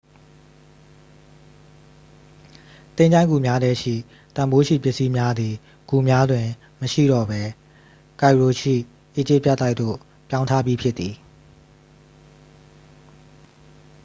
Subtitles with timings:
[2.95, 3.95] သင်္ချိုင်းဂူများထဲရှိ
[4.35, 5.53] တန်ဖိုးရှိပစ္စည်းများသည်
[5.89, 6.47] ဂူများတွင်
[6.81, 7.41] မရှိတော့ပဲ
[8.21, 8.75] ကိုင်ရိုရှိ
[9.15, 9.95] အီဂျစ် ပြတိုက်သို့
[10.29, 11.13] ပြောင်းထားပြီးဖြစ်သည်